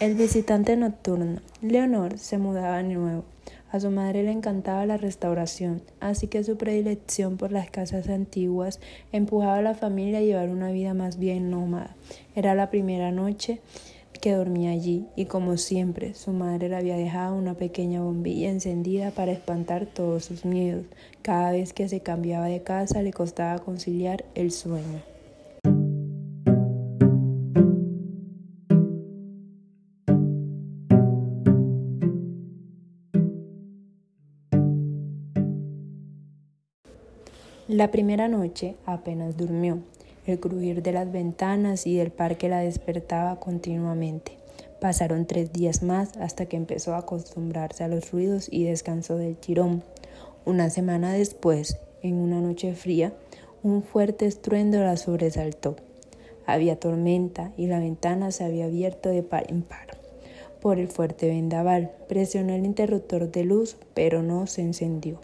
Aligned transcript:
El 0.00 0.16
visitante 0.16 0.76
nocturno. 0.76 1.40
Leonor 1.62 2.18
se 2.18 2.36
mudaba 2.36 2.78
de 2.78 2.94
nuevo. 2.94 3.22
A 3.70 3.78
su 3.78 3.90
madre 3.90 4.24
le 4.24 4.32
encantaba 4.32 4.84
la 4.86 4.96
restauración, 4.96 5.82
así 6.00 6.26
que 6.26 6.42
su 6.42 6.56
predilección 6.56 7.36
por 7.36 7.52
las 7.52 7.70
casas 7.70 8.08
antiguas 8.08 8.80
empujaba 9.12 9.58
a 9.58 9.62
la 9.62 9.74
familia 9.74 10.18
a 10.18 10.22
llevar 10.22 10.48
una 10.48 10.72
vida 10.72 10.94
más 10.94 11.16
bien 11.16 11.48
nómada. 11.48 11.94
Era 12.34 12.56
la 12.56 12.70
primera 12.70 13.12
noche 13.12 13.60
que 14.20 14.32
dormía 14.32 14.72
allí 14.72 15.06
y 15.14 15.26
como 15.26 15.56
siempre 15.56 16.14
su 16.14 16.32
madre 16.32 16.68
le 16.68 16.76
había 16.76 16.96
dejado 16.96 17.36
una 17.36 17.54
pequeña 17.54 18.02
bombilla 18.02 18.50
encendida 18.50 19.12
para 19.12 19.30
espantar 19.30 19.86
todos 19.86 20.24
sus 20.24 20.44
miedos. 20.44 20.86
Cada 21.22 21.52
vez 21.52 21.72
que 21.72 21.88
se 21.88 22.00
cambiaba 22.00 22.46
de 22.46 22.62
casa 22.62 23.00
le 23.00 23.12
costaba 23.12 23.60
conciliar 23.60 24.24
el 24.34 24.50
sueño. 24.50 25.13
La 37.68 37.90
primera 37.90 38.28
noche 38.28 38.76
apenas 38.84 39.38
durmió. 39.38 39.78
El 40.26 40.38
crujir 40.38 40.82
de 40.82 40.92
las 40.92 41.10
ventanas 41.10 41.86
y 41.86 41.96
del 41.96 42.10
parque 42.10 42.50
la 42.50 42.58
despertaba 42.58 43.40
continuamente. 43.40 44.32
Pasaron 44.82 45.24
tres 45.24 45.50
días 45.50 45.82
más 45.82 46.14
hasta 46.18 46.44
que 46.44 46.58
empezó 46.58 46.94
a 46.94 46.98
acostumbrarse 46.98 47.82
a 47.82 47.88
los 47.88 48.12
ruidos 48.12 48.48
y 48.50 48.64
descansó 48.64 49.16
del 49.16 49.38
tirón. 49.38 49.82
Una 50.44 50.68
semana 50.68 51.14
después, 51.14 51.78
en 52.02 52.16
una 52.16 52.42
noche 52.42 52.74
fría, 52.74 53.14
un 53.62 53.82
fuerte 53.82 54.26
estruendo 54.26 54.82
la 54.82 54.98
sobresaltó. 54.98 55.76
Había 56.44 56.78
tormenta 56.78 57.52
y 57.56 57.66
la 57.68 57.78
ventana 57.78 58.30
se 58.30 58.44
había 58.44 58.66
abierto 58.66 59.08
de 59.08 59.22
par 59.22 59.50
en 59.50 59.62
par. 59.62 59.96
Por 60.60 60.78
el 60.78 60.88
fuerte 60.88 61.28
vendaval, 61.28 61.92
presionó 62.08 62.52
el 62.52 62.66
interruptor 62.66 63.32
de 63.32 63.44
luz, 63.44 63.78
pero 63.94 64.22
no 64.22 64.46
se 64.46 64.60
encendió. 64.60 65.18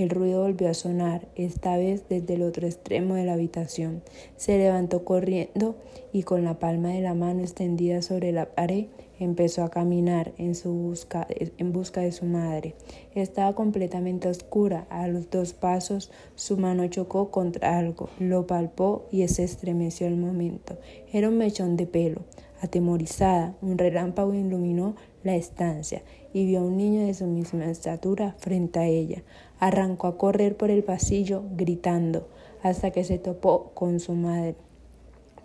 El 0.00 0.08
ruido 0.08 0.40
volvió 0.40 0.70
a 0.70 0.72
sonar, 0.72 1.28
esta 1.36 1.76
vez 1.76 2.04
desde 2.08 2.32
el 2.32 2.42
otro 2.42 2.66
extremo 2.66 3.16
de 3.16 3.26
la 3.26 3.34
habitación. 3.34 4.00
Se 4.38 4.56
levantó 4.56 5.04
corriendo 5.04 5.76
y 6.10 6.22
con 6.22 6.42
la 6.42 6.58
palma 6.58 6.88
de 6.88 7.02
la 7.02 7.12
mano 7.12 7.42
extendida 7.42 8.00
sobre 8.00 8.32
la 8.32 8.46
pared 8.46 8.86
empezó 9.18 9.62
a 9.62 9.68
caminar 9.68 10.32
en, 10.38 10.54
su 10.54 10.72
busca, 10.72 11.26
en 11.28 11.72
busca 11.72 12.00
de 12.00 12.12
su 12.12 12.24
madre. 12.24 12.76
Estaba 13.14 13.54
completamente 13.54 14.30
oscura. 14.30 14.86
A 14.88 15.06
los 15.06 15.28
dos 15.28 15.52
pasos 15.52 16.10
su 16.34 16.56
mano 16.56 16.86
chocó 16.86 17.30
contra 17.30 17.76
algo, 17.76 18.08
lo 18.18 18.46
palpó 18.46 19.06
y 19.12 19.28
se 19.28 19.44
estremeció 19.44 20.06
al 20.06 20.16
momento. 20.16 20.78
Era 21.12 21.28
un 21.28 21.36
mechón 21.36 21.76
de 21.76 21.86
pelo. 21.86 22.22
Atemorizada, 22.62 23.54
un 23.62 23.78
relámpago 23.78 24.34
iluminó 24.34 24.94
la 25.24 25.34
estancia 25.34 26.02
y 26.34 26.44
vio 26.44 26.60
a 26.60 26.64
un 26.64 26.76
niño 26.76 27.06
de 27.06 27.14
su 27.14 27.26
misma 27.26 27.70
estatura 27.70 28.34
frente 28.38 28.78
a 28.78 28.86
ella. 28.86 29.22
Arrancó 29.58 30.06
a 30.06 30.18
correr 30.18 30.56
por 30.56 30.70
el 30.70 30.84
pasillo 30.84 31.42
gritando 31.56 32.28
hasta 32.62 32.90
que 32.90 33.04
se 33.04 33.18
topó 33.18 33.70
con 33.74 33.98
su 34.00 34.12
madre. 34.12 34.56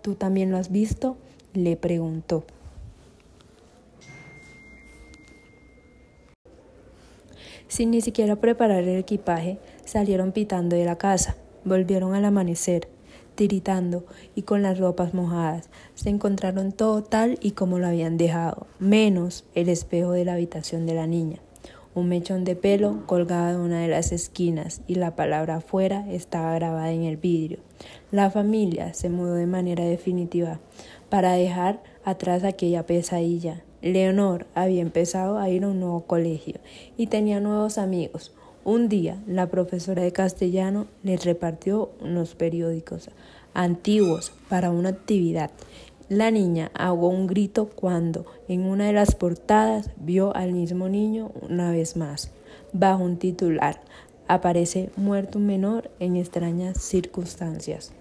¿Tú 0.01 0.15
también 0.15 0.51
lo 0.51 0.57
has 0.57 0.71
visto? 0.71 1.17
le 1.53 1.77
preguntó. 1.77 2.43
Sin 7.69 7.91
ni 7.91 8.01
siquiera 8.01 8.35
preparar 8.35 8.83
el 8.83 8.99
equipaje, 8.99 9.57
salieron 9.85 10.33
pitando 10.33 10.75
de 10.75 10.85
la 10.85 10.97
casa. 10.97 11.37
Volvieron 11.63 12.13
al 12.13 12.25
amanecer 12.25 12.89
tiritando 13.35 14.05
y 14.33 14.41
con 14.43 14.61
las 14.61 14.79
ropas 14.79 15.13
mojadas. 15.13 15.69
Se 15.93 16.09
encontraron 16.09 16.71
todo 16.71 17.03
tal 17.03 17.37
y 17.41 17.51
como 17.51 17.77
lo 17.79 17.87
habían 17.87 18.17
dejado, 18.17 18.67
menos 18.79 19.45
el 19.53 19.69
espejo 19.69 20.11
de 20.11 20.25
la 20.25 20.33
habitación 20.33 20.85
de 20.85 20.95
la 20.95 21.07
niña. 21.07 21.39
Un 21.95 22.09
mechón 22.09 22.43
de 22.43 22.57
pelo 22.57 23.03
colgaba 23.05 23.53
de 23.53 23.57
una 23.57 23.79
de 23.79 23.87
las 23.87 24.11
esquinas 24.11 24.81
y 24.85 24.95
la 24.95 25.15
palabra 25.15 25.57
afuera 25.57 26.05
estaba 26.09 26.53
grabada 26.53 26.91
en 26.91 27.03
el 27.03 27.15
vidrio. 27.15 27.59
La 28.11 28.29
familia 28.29 28.93
se 28.93 29.09
mudó 29.09 29.35
de 29.35 29.47
manera 29.47 29.85
definitiva 29.85 30.59
para 31.09 31.33
dejar 31.33 31.81
atrás 32.03 32.43
aquella 32.43 32.85
pesadilla. 32.85 33.63
Leonor 33.81 34.45
había 34.55 34.81
empezado 34.81 35.37
a 35.37 35.49
ir 35.49 35.63
a 35.63 35.69
un 35.69 35.79
nuevo 35.79 36.01
colegio 36.01 36.55
y 36.97 37.07
tenía 37.07 37.39
nuevos 37.39 37.77
amigos. 37.77 38.33
Un 38.65 38.89
día, 38.89 39.21
la 39.27 39.45
profesora 39.45 40.01
de 40.01 40.11
castellano 40.11 40.87
les 41.03 41.23
repartió 41.23 41.91
unos 42.01 42.33
periódicos 42.33 43.11
antiguos 43.53 44.33
para 44.49 44.71
una 44.71 44.89
actividad. 44.89 45.51
La 46.09 46.31
niña 46.31 46.71
ahogó 46.73 47.09
un 47.09 47.27
grito 47.27 47.69
cuando, 47.69 48.25
en 48.47 48.63
una 48.63 48.87
de 48.87 48.93
las 48.93 49.13
portadas, 49.13 49.91
vio 49.97 50.35
al 50.35 50.53
mismo 50.53 50.89
niño 50.89 51.31
una 51.47 51.69
vez 51.69 51.95
más. 51.95 52.31
Bajo 52.73 53.03
un 53.03 53.17
titular, 53.17 53.81
aparece 54.27 54.89
muerto 54.95 55.37
un 55.37 55.45
menor 55.45 55.91
en 55.99 56.15
extrañas 56.15 56.81
circunstancias. 56.81 57.93